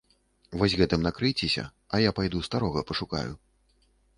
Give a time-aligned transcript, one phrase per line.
[0.61, 1.65] Вось гэтым накрыйцеся,
[1.97, 3.31] а я пайду старога пашукаю.